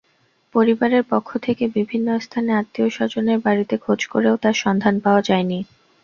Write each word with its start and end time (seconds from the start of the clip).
পরিবারের 0.55 1.03
পক্ষ 1.09 1.29
থেকে 1.37 1.63
বিভিন্ন 1.77 2.07
স্থানে 2.19 2.51
আত্মীয়স্বজনের 2.53 3.39
বাড়িতে 3.45 3.75
খোঁজ 3.77 3.99
করেও 4.05 4.35
তাঁর 4.37 4.55
সন্ধান 4.63 4.95
পাওয়া 4.99 5.21
যায়নি। 5.21 5.59